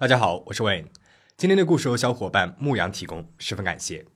[0.00, 0.84] 大家好，我是 Wayne。
[1.36, 4.06] 今天的故事由小伙伴牧羊提供，十分感谢。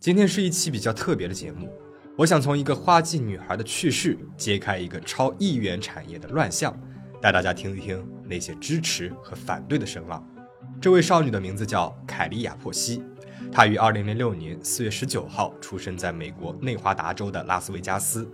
[0.00, 1.70] 今天是一期比较特别的节目，
[2.16, 6.74] 我想从一个花季女孩的去世，揭开一个超亿元产业的乱象，
[7.20, 10.26] 带大家听一听那些支持和反对的声浪。
[10.80, 13.04] 这位少女的名字叫凯莉亚·珀西，
[13.52, 18.26] 她于2006年4月19号出生在美国内华达州的拉斯维加斯。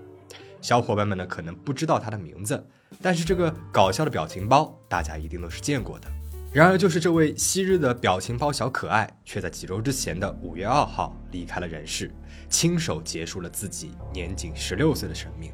[0.61, 2.65] 小伙伴们呢可能不知道她的名字。
[3.01, 6.09] 但是这个搞笑的表情包，大家一定都是见过的。
[6.53, 12.15] 然而，就是这位昔日的表情包小可爱，却在几周之前的五月二号离开了人世，
[12.49, 15.51] 亲手结束了自己年仅十六岁的生命。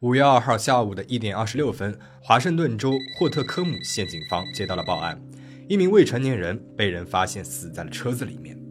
[0.00, 5.18] 五月二号下午的一点二十六分，华盛顿州霍特科姆县警方接到了报案，
[5.70, 8.67] 一名未成年人被人发现死在了车子里面。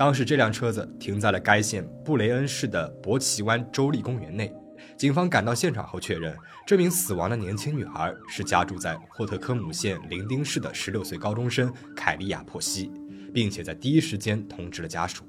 [0.00, 4.50] 当时这辆车子停在了该县布雷恩市的伯奇湾州立公园内。
[4.96, 6.34] 警方赶到现场后确认，
[6.66, 12.90] 这名死亡的年轻女孩是家住在霍特科姆县林丁市的16岁高中生凯利亚·珀西，
[13.34, 15.22] 并且在第一时间通知了家属。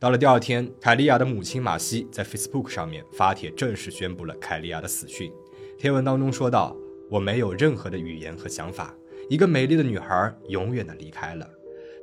[0.00, 5.30] 到了第二天，凯利亚的母亲马西在 Facebook 上面发帖正式宣布了凯利亚的死讯。
[5.78, 6.76] 贴文当中说道
[7.08, 8.92] ：“我没有任何的语言和想法，
[9.30, 11.48] 一个美丽的女孩永远的离开了。”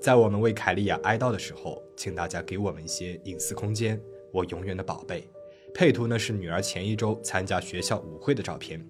[0.02, 4.02] 在我们为凯利亚哀悼的时候，请大家给我们一些隐私空间。
[4.34, 5.30] 我永远的宝贝。
[5.76, 8.84] 配图呢是女儿前一周参加学校舞会的照片。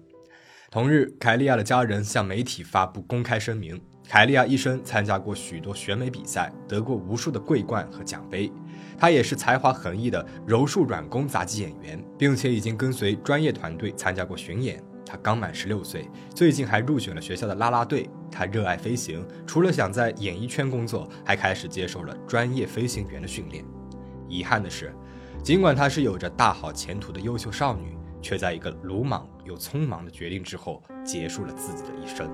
[0.70, 8.50] 同日，凯利亚的家人向媒体发布公开声明：凯利亚一生参加过许多选美比赛，得过无数的桂冠和奖杯。
[8.96, 14.82] 她也是才华横溢的柔术软功杂技演员，并且已经跟随专业团队参加过巡演。
[15.12, 18.08] 她刚满十六岁，最近还入选了学校的啦啦队。
[18.30, 23.62] 她热爱飞行，除了想在演艺圈工作，还开始接受了专业飞行员的训练。
[24.26, 24.90] 遗憾的是，
[25.44, 32.26] 尽管她是有着大好前途的优秀少女，却在一个鲁莽又匆忙的决定之后，结束了自己的一生。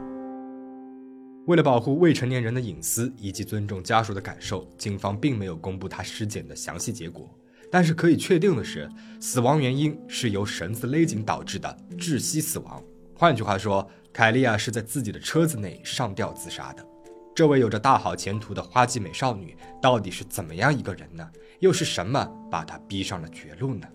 [1.47, 7.29] 为了保护未成年人的隐私以及尊重家属的感受，警方并没有公布她尸检的详细结果。
[7.71, 8.89] 但是可以确定的是，
[9.21, 12.83] 死亡原因是由绳子勒紧导致的窒息死亡。
[13.15, 16.87] 换句话说，凯莉亚是在自己的车子内上吊自杀的。
[17.35, 21.29] 这位有着大好前途的花季美少女到底是怎么样一个人呢？
[21.61, 23.87] 又是什么把她逼上了绝路呢？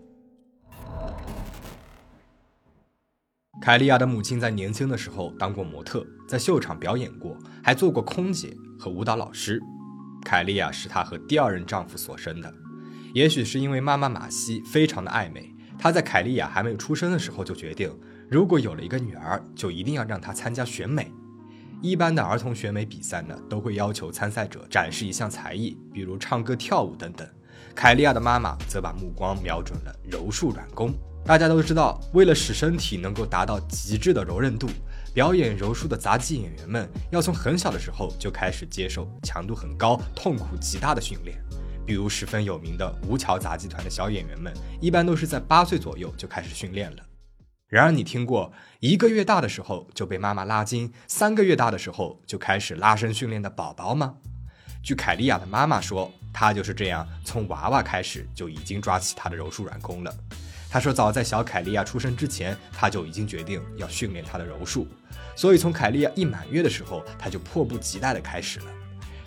[3.61, 9.61] 凯莉亚的母亲在年轻的时候当过模特，在秀场表演过，还做过空姐和舞蹈老师。
[10.23, 12.53] 凯莉亚是她和第二任丈夫所生的。
[13.13, 17.95] 也许是因为妈妈马西非常的爱美，她在凯莉亚还没有出生的时候就决定，
[18.27, 21.11] 如果有了一个女儿，就一定要让她参加选美。
[21.79, 27.27] 一般的儿童选美比赛呢，都会要求参赛者展示一项才艺，比如唱歌、跳舞等等。
[27.75, 30.91] 凯莉亚的妈妈则把目光瞄准了柔术软功。
[31.23, 34.67] 大家都知道，为了使身体能够达到极致的柔韧度，
[35.13, 41.37] 表演柔术的杂技演员们要从很小的时候就开始接受强度很高、痛苦极大的训练。
[41.85, 47.03] 比如十分有名的吴桥杂技团的小演员们，一般都是在八岁左右就开始训练了。
[47.67, 54.15] 然而，你听过一个月大的时候就被妈妈拉筋，三个月大的时候就开始拉伸训练的宝宝吗？
[54.83, 60.13] 据凯莉亚的妈妈说，她就是这样从娃娃开始就已经抓起她的柔术软功了。
[60.69, 64.87] 她说，早在小凯莉亚出生之前，她就已经决定要训练她的柔术，
[65.35, 68.65] 所以从凯莉亚一满月的时候，她就迫不及待地开始了。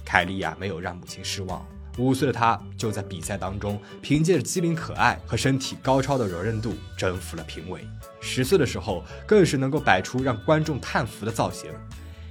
[0.04, 1.66] 凯莉亚没有让母亲失望。
[1.98, 7.86] 五岁的她就在比赛当中，凭借着机灵可爱和身体高超的柔韧度征服了评委。
[8.20, 11.70] 十岁的时候，更是能够摆出让观众叹服的造型。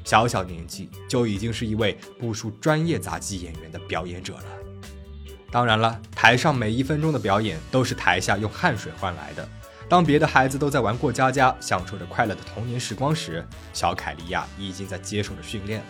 [0.03, 4.43] 小小年纪就已经是一位不输专业杂技演员的表演者了。
[5.49, 9.47] 当然了，台上每一分钟的表演都是台下用汗水换来的。
[9.87, 15.83] 当别的孩子都在玩过家家，享受着快乐的童年时光时，小凯莉亚已经在接受着训练。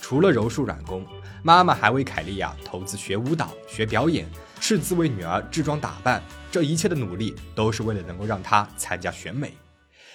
[0.00, 1.04] 除了柔术软功，
[1.42, 4.26] 妈妈还为凯莉亚投资学舞蹈、学表演，
[4.60, 6.22] 斥资为女儿制装打扮。
[6.50, 9.52] 这一切的努力都是为了能够让她参加选美。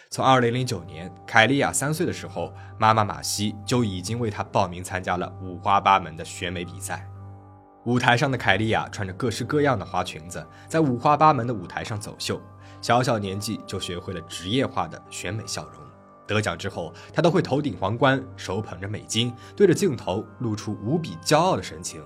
[0.10, 7.07] 从2009年凯莉亚三岁的时候，妈妈马西就已经为她报名参加了五花八门的选美比赛。
[7.86, 12.42] 舞台上的凯莉亚穿着各式各样的花裙子，在五花八门的舞台上走秀。
[12.81, 15.91] 小小年纪就学会了职业化的选美笑容。
[16.31, 22.01] 得奖之后，他都会头顶皇冠，手捧着美金，对着镜头露出无比骄傲的神情。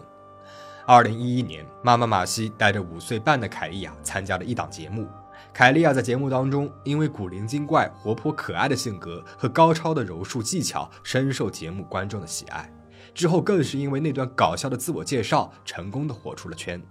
[0.87, 5.07] 二零一一年，妈妈马西带着五岁半的凯莉亚参加了一档节目。
[5.53, 12.69] 凯莉亚在节目当中，因为古灵精怪、活泼可爱的性格和高超的柔术技巧，深受节目观众的喜爱。
[13.13, 16.81] 之后更是因为那段搞笑的自我介绍，成功的火出了圈。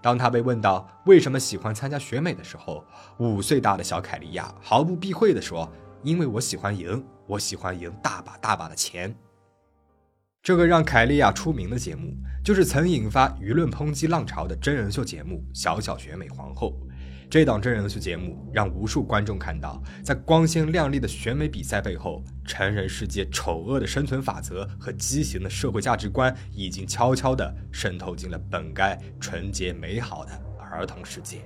[0.00, 2.84] 当他被问到为什么喜欢参加选美的时候，
[3.18, 5.68] 五岁大的小凯莉亚毫不避讳地说
[6.02, 9.14] ：“因为我喜欢赢，我喜欢赢大把大把的钱。”
[10.42, 16.70] 这个让凯莉亚出名的节目，就是曾引发舆论抨击浪潮的真人秀节目《小小选美皇后》。
[17.28, 31.42] 这档真人秀节目让无数观众看到，在光鲜亮丽的选美比赛背后，成人世界丑恶的生存法则和畸形的社会价值观，已经悄悄地渗透进了本该纯洁美好的儿童世界。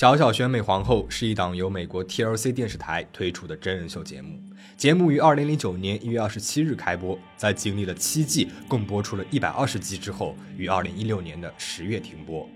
[0.00, 4.40] 小小选美皇后是一档由美国 TLC 电视台推出的真人秀节目。
[4.74, 12.48] 节目于二零零九年一月二十七日开播，在经历了七季，共播出了一百二十集之后，于二零一六年的十月停播。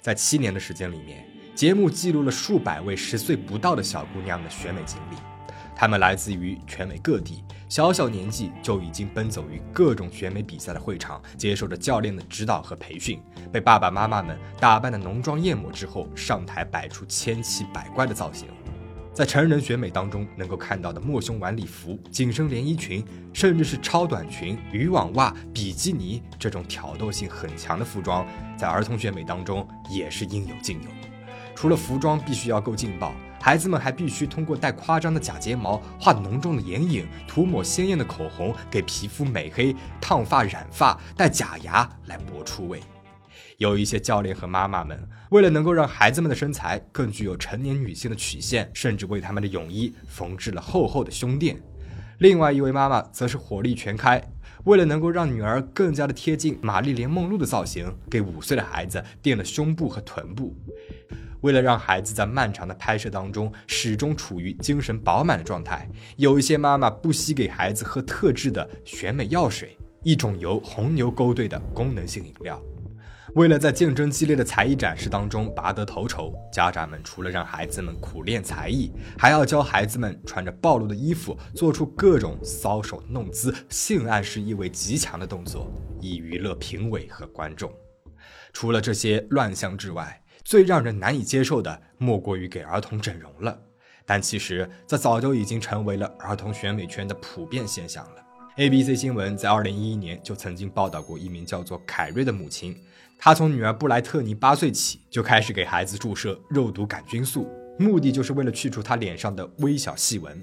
[0.00, 1.24] 在七年的时间里面，
[1.54, 5.33] 节目记录了数百位十岁不到的小姑娘的选美经历。
[5.76, 13.20] 他们来自于全美各地，小小年纪就已经奔走于各种选美比赛的会场，接受着教练的指导和培训，
[13.52, 18.48] 被爸爸妈妈们打扮的浓妆艳抹之后，上台摆出千奇百怪的造型。
[19.12, 30.88] 在成人选美当中能够看到的抹胸晚礼服、紧身连衣裙，甚至是超短裙、渔网袜、比基尼这种挑逗性很强的服装，在儿童选美当中也是应有尽有。
[31.54, 42.80] 除了服装必须要够劲爆，孩子们还必须通过戴夸张的假睫毛、画浓重的眼影、涂抹鲜艳的口红，给皮肤美黑、烫发染发、戴假牙来搏出位。
[43.58, 44.98] 有一些教练和妈妈们，
[45.28, 51.60] 为了能够让孩子们的身材更具有成年女性的曲线，甚至为他们的泳衣缝制了厚厚的胸垫。
[52.20, 54.22] 另外一位妈妈则是火力全开，
[54.64, 60.56] 为了能够让女儿更加的贴近玛丽莲梦露的造型，给五岁的孩子垫了胸部和臀部。
[61.44, 65.86] 为了让孩子在漫长的拍摄当中始终处于精神饱满的状态，
[66.16, 72.58] 有一些妈妈不惜给孩子喝特制的选美药水，一种由红牛勾兑的功能性饮料。
[73.34, 85.70] 为了在竞争激烈的才艺展示当中拔得头筹，家长们除了让孩子们苦练才艺，还要教孩子们穿着暴露的衣服，做出各种搔首弄姿、性暗示意味极强的动作，
[86.00, 87.70] 以娱乐评委和观众。
[88.54, 93.58] 除了这些乱象之外，最让人难以接受的莫过于给儿童整容了。
[94.06, 98.22] 但其实这早就已经成为了儿童选美圈的普遍现象了。
[98.56, 102.76] ABC 新闻在2011年就曾经报道过一名叫做凯瑞的母亲。
[103.18, 107.48] 她从女儿布莱特尼八岁起就开始给孩子注射肉毒杆菌素，
[107.78, 110.40] 目的就是为了去除她脸上的微小细纹。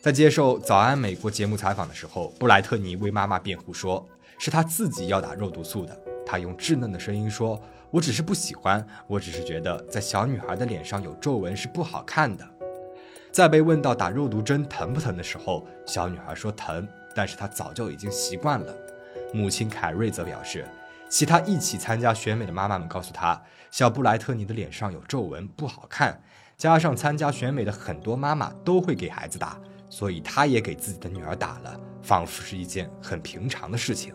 [0.00, 4.08] 在接受《早安美国》节目采访的时候，布莱特尼为妈妈辩护说，
[4.38, 6.00] 是她自己要打肉毒素的。
[6.24, 7.60] 她用稚嫩的声音说
[7.90, 12.48] ：“我只是不喜欢，我只是觉得在小女孩的脸上有皱纹是不好看的。”
[13.30, 18.74] 在被问到打肉毒针疼不疼的时候，小女孩说疼，但是她早就已经习惯了。
[19.32, 20.66] 母亲凯瑞则表示。
[21.10, 26.22] 其他一起参加选美的妈妈们告诉她，小布莱特尼的脸上有皱纹，不好看。
[26.58, 29.58] 加上参加选美的很多妈妈都会给孩子打，
[29.88, 34.14] 所以她也给自己的女儿打了，仿佛是一件很平常的事情。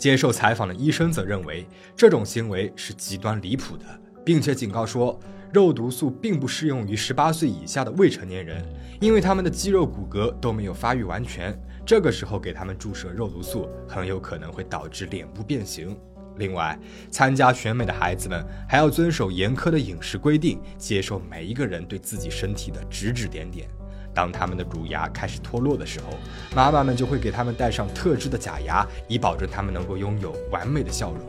[0.00, 3.84] 接受采访的医生则认为，这种行为是极端离谱的，
[4.24, 5.20] 并且警告说，
[5.52, 8.64] 肉毒素并不适用于十八岁以下的未成年人，
[8.98, 11.54] 因为他们的肌肉骨骼都没有发育完全。
[11.84, 15.94] 这个时候给他们注射肉毒素，很有可能会导致脸部变形。
[16.38, 16.78] 另外，
[17.10, 23.68] 参加选美的孩子们还要遵守严苛的饮食规定，接受每一个人对自己身体的指指点点。
[24.14, 26.18] 当他们的乳牙开始脱落的时候，
[26.54, 31.20] 妈妈们就会给他们戴上特制的假牙，以保证他们能够拥有完美的笑容。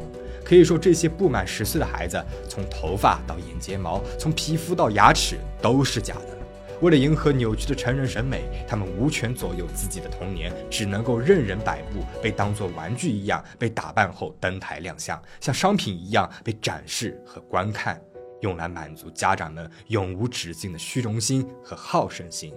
[0.44, 6.38] 可以说，这些不满十岁的孩子，从头发到眼睫毛，从皮肤到牙齿，都是假的。
[6.82, 18.02] 为了迎合扭曲的成人审美，他们无权左右自己的童年，只能够任人摆布，被当作玩具一样被打扮后登台亮相，像商品一样被展示和观看，
[18.42, 22.52] 用来满足家长们永无止境的虚荣心和好胜心。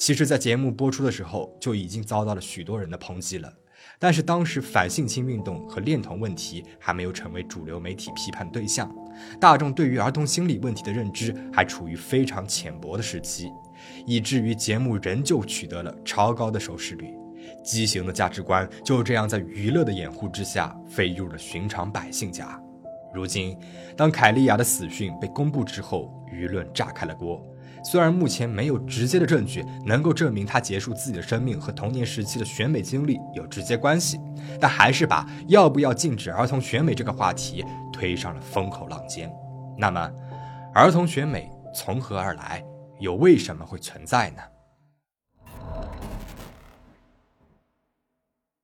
[0.00, 3.52] 其实，在节目播出的时候就已经遭到了许多人的抨击了。
[3.98, 8.90] 但是当时反性侵运动和恋童问题还没有成为主流媒体批判对象，
[9.38, 13.50] 大众对于儿童心理问题的认知还处于非常浅薄的时期，
[14.06, 17.14] 以至于节目仍旧取得了超高的收视率。
[17.62, 22.58] 畸形的价值观就这样在娱乐的掩护之下飞入了寻常百姓家。
[23.12, 23.54] 如今，
[23.98, 27.46] 当凯莉亚的死讯被公布之后，舆论炸开了锅。
[27.82, 34.18] 虽然目前没有直接的证据能够证明他结束自己的生命和童年时期的选美经历有直接关系，
[34.60, 39.30] 但还是把要不要禁止儿童选美这个话题推上了风口浪尖。
[39.78, 40.10] 那么，
[40.74, 42.64] 儿童选美从何而来，
[43.00, 44.42] 又为什么会存在呢？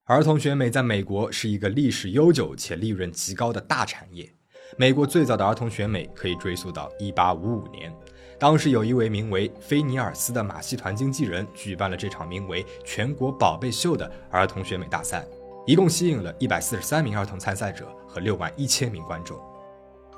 [0.04, 4.32] 儿童选美在美国是一个历史悠久且利润极高的大产业。
[4.78, 7.92] 美国最早的儿童选美可以追溯到1855年，
[8.38, 15.26] 当时有一位名为菲尼尔斯的马戏团经纪人举办了这场名为“全国宝贝秀”的儿童选美大赛，
[15.66, 19.38] 一共吸引了一百四十三名儿童参赛者和六万一千名观众。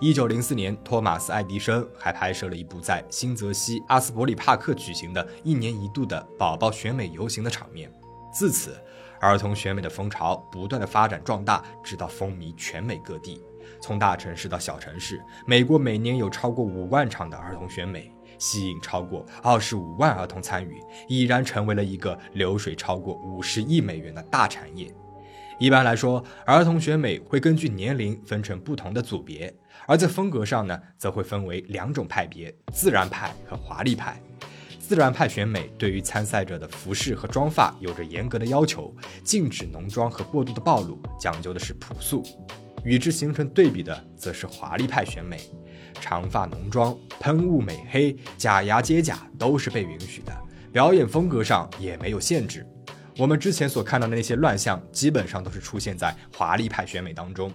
[0.01, 7.89] 一九零四年，托马斯·爱迪生还拍摄了一部在新泽西阿斯伯里帕克举行的一年一度的宝宝选美游行的场面。
[8.33, 8.77] 自此，
[9.21, 13.41] 儿童选美的风潮不断的发展壮大，直到风靡全美各地。
[13.81, 24.93] 从大城市到小城市，美国每年有超过五万场的儿童选美，吸引超过二十五万儿童参与，已然成为了一个流水超过五十亿美元的大产业。
[25.59, 29.53] 一般来说，儿童选美会根据年龄分成不同的组别，
[29.87, 34.21] 而在风格上呢，则会分为两种派别：自然派和华丽派。
[34.79, 42.23] 自然派选美对于参赛者的服饰和妆发有着严格的要求，禁止浓妆和过度的暴露，讲究的是朴素。
[42.89, 45.39] 与之形成对比的，则是华丽派选美，
[46.01, 50.33] 长发浓妆、喷雾美黑、假牙接假都是被允许的，
[50.73, 52.67] 表演风格上也没有限制。
[53.19, 57.53] 我们之前所看到的那些乱象，基本上都是出现在华丽派选美当中，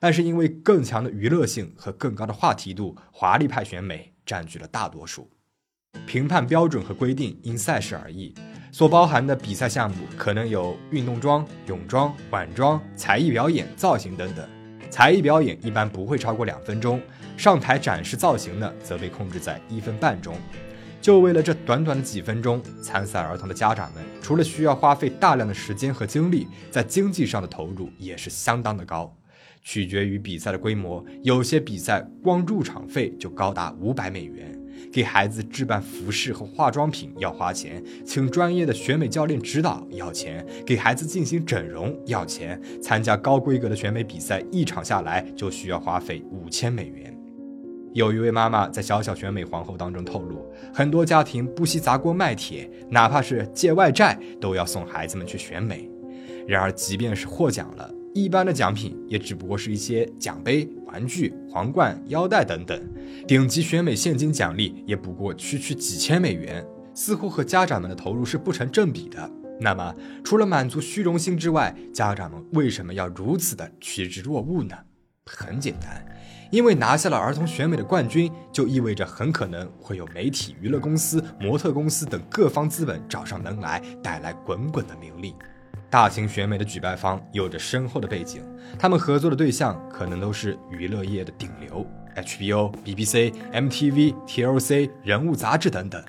[0.00, 5.30] 但是因为更强的娱乐性和更高的话题度，华丽派选美占据了大多数。
[6.08, 8.34] 评判标准和规定因赛事而异，
[8.72, 14.44] 所包含的比赛项目可能有运动装、泳装、晚装、才艺表演、造型等等。
[14.92, 17.00] 才艺表演一般不会超过两分钟，
[17.34, 20.36] 上台展示造型呢，则被控制在一分半钟。
[21.00, 29.10] 就为了这短短的几分钟，参赛儿童的家长们除了需要花费大量的时间和精力，在经济上的投入也是相当的高。
[29.62, 34.61] 取决于比赛的规模，有些比赛光入场费就高达五百美元。
[34.90, 47.14] 给孩子置办服饰和化妆品要花钱，请专业的选美教练指导要钱，给孩子进行整容要钱，参加高规格的选美比赛，一场下来就需要花费五千美元。
[47.92, 55.86] 有一位妈妈在小小选美皇后当中透露，很多家庭不惜砸锅卖铁，哪怕是借外债，都要送孩子们去选美。
[56.48, 57.94] 然而，即便是获奖了。
[58.14, 62.78] 一般的奖品也只不过是一些奖杯、玩具、皇冠、腰带等等，
[63.26, 66.62] 顶级选美现金奖励也不过区区几千美元，
[66.94, 69.30] 似乎和家长们的投入是不成正比的。
[69.58, 74.76] 那么，除了满足虚荣心之外，家长们为什么要如此的趋之若鹜呢？
[75.24, 76.04] 很简单，
[76.50, 85.34] 因为拿下了儿童选美的冠军，就意味着很可能会有媒体、娱乐公司、模特公司等各方资本找上门来，带来滚滚的名利。
[85.92, 88.40] 大型选美的举办方有着深厚的背景，
[88.78, 96.02] 他们合作的对象可能都是娱乐业的顶流，HBO、BBC、MTV、TLC、人物杂志等等。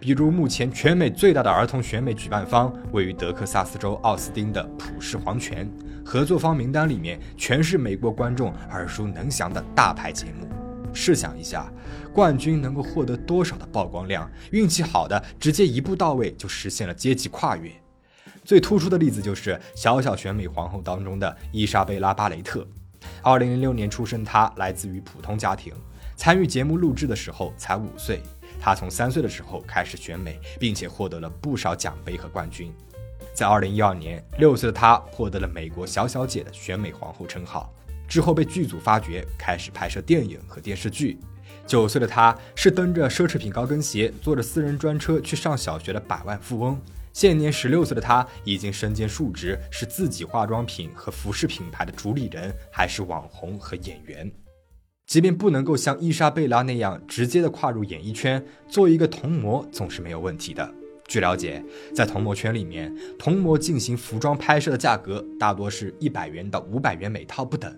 [0.00, 5.70] 比如目前全美最大的儿童选美举办方位于德克萨斯州奥斯汀的普世皇权，
[6.02, 10.48] 合作方名单里面全是美国观众耳熟能详的大牌节目。
[10.94, 11.70] 试想一下，
[12.10, 14.30] 冠军能够获得多少的曝光量？
[14.52, 17.70] 运气好的直接一步到位就实现了阶级跨越。
[18.46, 22.64] 最突出的例子就是《小小选美皇后》当中的伊莎贝拉·巴雷特。
[23.20, 25.74] 二零零六年出生，她来自于普通家庭，
[26.14, 28.22] 参与节目录制的时候才五岁。
[28.60, 32.72] 她从三岁的时候开始选美，并且获得了不少奖杯和冠军。
[33.34, 37.74] 在二零一二年，六岁的她获得了美国小小姐的选美皇后称号。
[38.06, 41.18] 之后被剧组发掘，开始拍摄电影和电视剧。
[41.66, 46.80] 九岁的她是蹬着奢侈品高跟鞋，坐着私人专车去上小学的百万富翁。
[47.16, 54.30] 现年十六岁的他，已经身兼数职，是自己化妆品和服饰品牌的主理人，还是网红和演员。
[55.06, 60.70] 即便不能够像伊莎贝拉那样直接的跨入演艺圈，做一个童模总是没有问题的。
[61.08, 67.74] 据了解，在童模圈里面，童模进行服装拍摄的价格大多是一百元到五百元每套不等。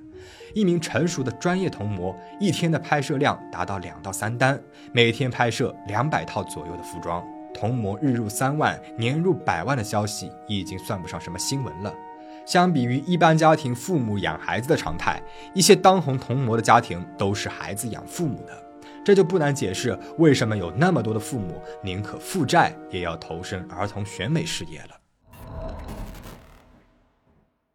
[0.52, 4.61] 一名成熟的专业童模，一天的拍摄量达到两到三单，
[4.92, 7.25] 每天拍摄两百套左右的服装。
[7.58, 11.92] 童模日入三万、年入百万的消息已经算不上什么新闻了。
[12.46, 15.20] 相比于一般家庭父母养孩子的常态，
[15.54, 18.64] 一些当红童模的家庭都是孩子养父母的，
[19.04, 25.00] 这就不难解释为什么有那么多的父母宁可负债也要投身儿童选美事业了。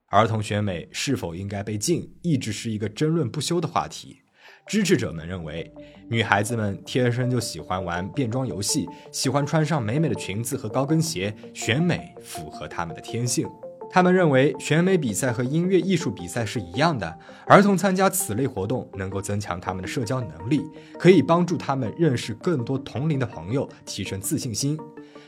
[0.08, 4.23] 儿童选美是否应该被禁，一直是一个争论不休的话题。
[4.66, 5.72] 支持者们认为，
[6.10, 13.48] 女孩子们天生就喜欢玩变装游戏，喜欢穿上美美的裙子和高跟鞋，选美符合他们的天性。
[13.92, 17.16] 他们认为，选美比赛和音乐艺术比赛是一样的，
[17.46, 20.64] 儿童参加此类活动能够增强他们的社交能力，
[20.98, 24.80] 可以帮助他们认识更多同龄的朋友，提升自信心。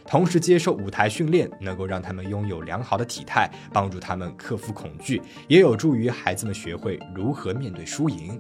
[0.08, 8.40] 同时接受舞台训练，能够让他们拥有良好的体态，帮助他们克服恐惧，也有助于孩子们学会如何面对输赢。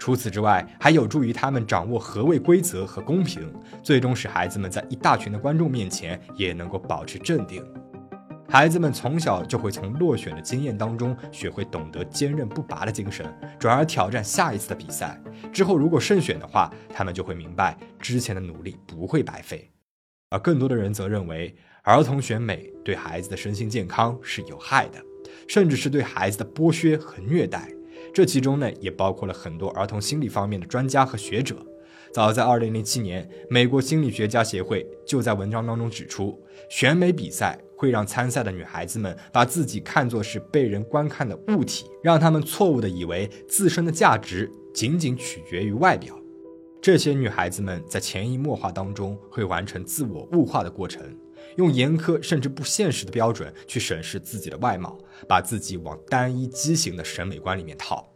[0.00, 3.52] 除此之外，还有助于他们掌握何谓规则和公平，
[3.82, 7.62] 最终使孩子们在一大群的观众面前也能够保持镇定。
[8.48, 13.26] 孩子们从小就会从落选的经验当中学会懂得坚韧不拔的精神，
[13.58, 15.20] 转而挑战下一次的比赛。
[15.52, 19.70] 之后如果胜选的话，他们就会明白之前的努力不会白费。
[20.30, 24.98] 而更多的人则认为，儿童选美对孩子的身心健康是有害的，
[25.46, 27.68] 甚至是对孩子的剥削和虐待。
[28.12, 31.56] 这其中呢，也包括了很多儿童心理方面的专家和学者。
[32.12, 36.36] 早在2007年，美国心理学家协会就在文章当中指出，
[36.68, 46.18] 选美比赛会让参赛的女孩子们把自己看作是被人观看的物体，让他们错误地以为自身的价值仅仅取决于外表。
[46.82, 51.02] 这些女孩子们在潜移默化当中会完成自我物化的过程，
[51.56, 54.96] 用严苛甚至不现实的标准去审视自己的外貌，
[55.28, 58.06] 把自己往单一畸形的审美观里面套。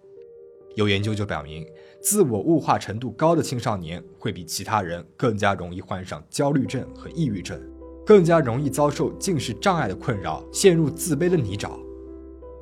[0.76, 1.64] 有研究就表明，
[2.00, 7.60] 自我物化程度高的青少年会比其他人更加容易患上焦虑症和抑郁症，
[8.04, 11.83] 更加容易遭受近视障碍的困扰，陷入自卑的泥沼。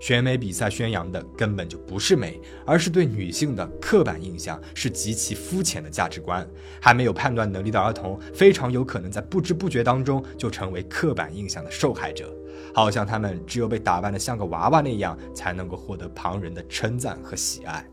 [0.03, 6.45] 选美比赛宣扬的根本就不是美，而是对女性的刻板印象，是极其肤浅的价值观。
[6.81, 12.35] 还没有判断能力的儿童，非常有可能在不知不觉当中就成为刻板印象的受害者，
[12.75, 17.87] 好像他们只有被打扮得像个娃娃那样，才能够获得旁人的称赞和喜爱。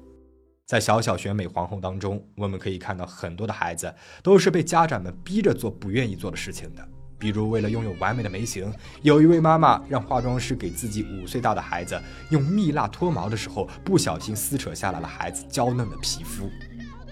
[0.66, 6.84] 在小小选美皇后当中，我们可以看到很多的孩子都是被家长们逼着做不愿意做的事情的。
[7.20, 16.50] 比如，为了拥有完美的眉形，有一位妈妈让化妆师给自己五岁大的孩子用蜜蜡脱毛的时候，不小心撕扯下来了孩子娇嫩的皮肤。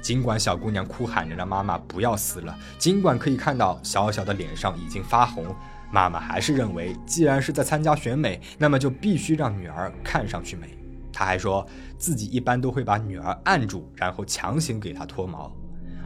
[0.02, 5.54] 尽管小姑娘哭喊着让妈妈不要撕了，尽管可以看到小小的脸上已经发红，
[5.92, 10.78] 妈妈还是认为，既然是在参加选美，那么就必须让女儿看上去美。
[11.12, 15.52] 她还说自己一般都会把女儿按住，然后强行给她脱毛。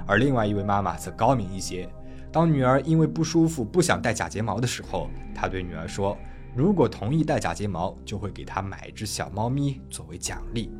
[0.07, 1.87] 而另外一位妈妈则高明一些，
[2.31, 6.17] 当女儿因为不舒服不想戴假睫毛的时候，她对女儿说
[6.55, 10.71] ：“如果同意戴假睫毛，就会给她买一只小猫咪作为奖励。”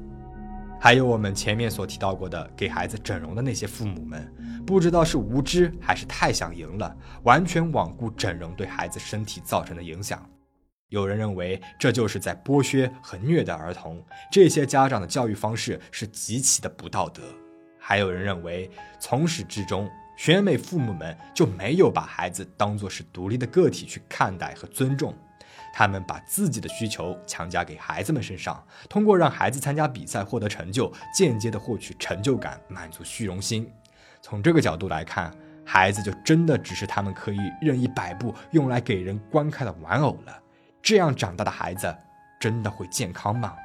[0.80, 4.34] 还有我们前面所提到过的给孩子整容的那些父母们，
[4.66, 10.28] 不知道是无知还是太想赢了，完全罔顾整容对孩子身体造成的影响。
[10.90, 17.22] 有人认为这就是在剥削和虐待儿童，这些家长的教育方式是极其的不道德。
[17.78, 19.88] 还有人认为，从始至终，
[20.24, 25.16] 选美父母们就没有把孩子当作是独立的个体去看待和尊重，
[25.74, 33.68] 他们把自己的需求强加给孩子们身上，通过让孩子参加比赛获得成就，间接的获取成就感，满足虚荣心。
[34.22, 35.34] 从这个角度来看，
[35.66, 40.40] 孩子就真的只是他们可以任意摆布、用来给人观看的玩偶了。
[40.84, 41.92] 这样长大的孩子，
[42.40, 43.56] 真的会健康吗？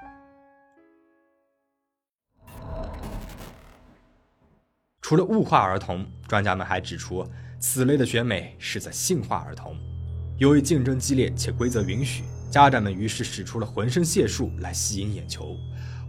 [5.08, 7.24] 除了物化儿童，专家们还指出，
[7.60, 9.76] 此类的选美是在性化儿童。
[10.36, 15.56] 由于竞争激烈且规则允许，家长们于是使出了浑身解数来吸引眼球。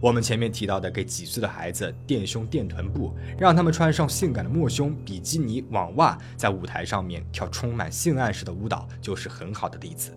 [0.00, 10.12] 我们前面提到的给几岁的孩子垫胸垫臀部，让他们穿上性感的抹胸、比基尼、网袜，在舞台上面跳充满性暗示的舞蹈，就是很好的例子。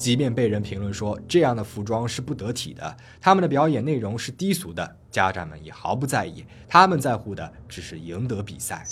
[0.00, 6.42] 即便被人评论说这样的服装是不得体的，他们的表演内容是低俗的，家长们也毫不在意。
[6.66, 8.82] 他们在乎的只是赢得比赛。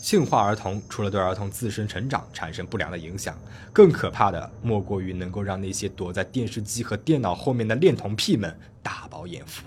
[0.00, 3.38] 性化儿童除了对儿童自身成长产生不良的影响，
[3.74, 9.64] 更可怕的莫过于能够让那些躲在电视机和电脑后面的恋童癖们大饱眼福。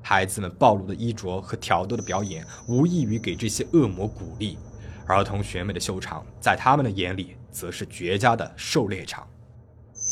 [0.00, 4.56] 孩子们暴露的衣着和挑逗的表演，无异于给这些恶魔鼓励。
[5.06, 9.28] 儿童选美的秀场，在他们的眼里，则是绝佳的狩猎场。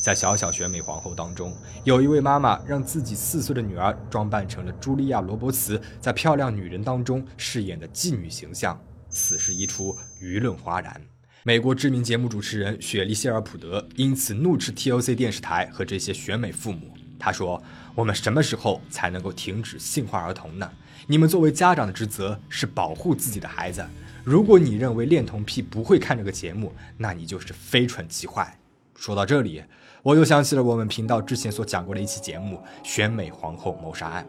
[0.06, 8.80] 在小小选美皇后当中，有一位妈妈让自己四岁的女儿装扮成了茱莉亚·罗伯茨在《漂亮女人》当中饰演的妓女形象。
[9.08, 11.02] 此事一出，舆论哗然。
[11.42, 16.94] 美国知名节目主持人雪莉·谢尔普德因此怒斥 TLC 电视台和这些选美父母。
[17.18, 17.60] 他说
[17.96, 20.70] ：“我们什么时候才能够停止性化儿童呢？
[21.08, 23.84] 你们作为家长的职责是保护自己的孩子。
[24.22, 28.56] 如果你认为恋童癖不会看这个节目，那你就是非蠢即坏。”
[28.94, 29.64] 说到这里。
[30.06, 34.24] 我又想起了我们频道之前所讲过的一期节目《选美皇后谋杀案》。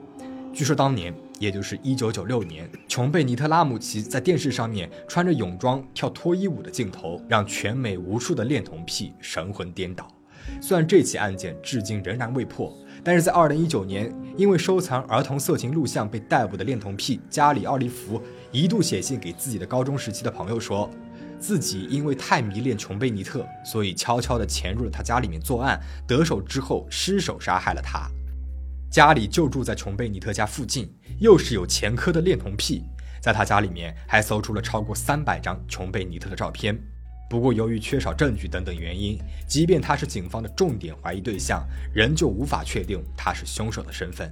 [0.51, 10.07] 据说当年，也就是1996年，琼贝尼特拉姆齐在电视上面穿着泳装跳脱衣舞的镜头，让全美无数的恋童癖神魂颠倒。
[10.59, 18.19] 虽然这起案件至今仍然未破，但是在2019年，因为收藏儿童色情录像被逮捕的恋童癖加里奥利弗，
[18.51, 20.89] 一度写信给自己的高中时期的朋友说
[21.39, 28.09] ：“自己因为太迷恋琼贝尼特，所以悄悄地潜入了他家里面作案，得手之后失手杀害了他。
[28.89, 32.83] 家里就住在琼贝尼特家附近，又是有前科的恋童癖，
[33.21, 36.77] 在他家里面还搜出了超过三百张琼贝尼特的照片。
[37.29, 44.31] 不过，由于缺少证据等等原因，即便他是警方的重点怀疑对象，仍旧无法确定他是凶手的身份。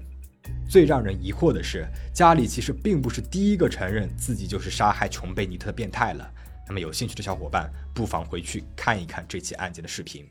[0.69, 6.31] 最让人疑惑的是，家里其实并不是第一个承认自己就是杀害琼贝尼特的变态了。
[6.67, 10.27] 那么，有兴趣的小伙伴不妨回去看一看这起案件的视频。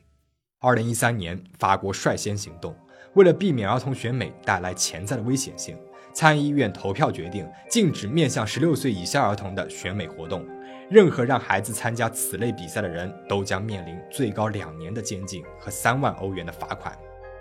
[0.61, 2.75] 二零一三年，法国率先行动。
[3.15, 5.79] 为了避免儿童选美带来潜在的危险性，
[6.13, 10.45] 参议院投票决定禁止面向十六岁以下儿童的选美活动。
[10.91, 16.99] 任何让孩子参加此类比赛的人都将面临最高两年的监禁和三万欧元的罚款。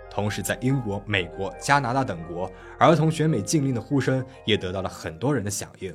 [0.08, 5.92] 同时，在英国、美国、加拿大等国，儿童选美禁令的呼声也得到了很多人的响应。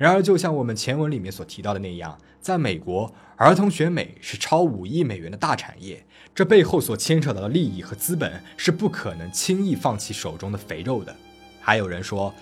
[0.00, 6.02] 然而，就像我们前文里面所提到的那样，在美国，儿童选美是超五亿美元的大产业，
[6.34, 11.14] 这背后所牵扯到的利益和资本是不可能轻易放弃手中的肥肉的。
[11.60, 12.32] 还有人说，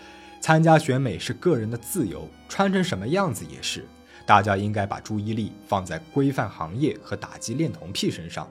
[0.40, 3.84] 参加选美是个人的自由，穿成什么样子也是。
[4.24, 8.48] 大家应该把注意力放在规范行业和打击恋童癖身上。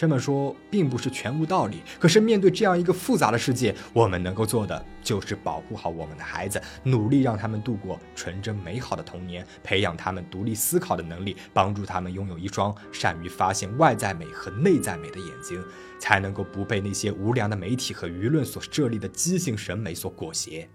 [0.00, 15.62] 这么说并不是全无道理，可是面对这样一个复杂的世界，我们能够做的就是保护好我们的孩子，努力让他们度过纯真美好的童年，培养他们独立思考的能力，帮助他们拥有一双善于发现外在美和内在美的眼睛，
[15.98, 20.66] 才能够不被那些无良的媒体和舆论所设立的畸形审美所裹挟。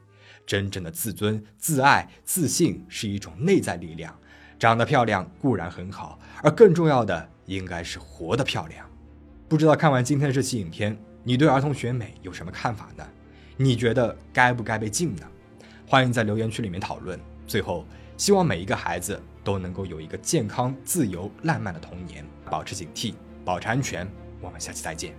[0.45, 4.15] 真正的自尊、自爱、自信是一种内在力量，
[4.59, 8.88] 长得漂亮固然很好，而更重要的应该是活得漂亮。
[9.47, 13.05] 不知道看完今天的这期影片你对儿童选美有什么看法呢？
[13.58, 15.21] 你觉得该不该被禁呢？
[15.88, 17.19] 欢迎在留言区里面讨论。
[17.45, 17.86] 最后
[18.17, 23.13] 希望每一个孩子都能够有一个健康自由浪漫的童年保持警惕。
[23.45, 24.08] 保持安全
[24.41, 25.13] 我们下期再见。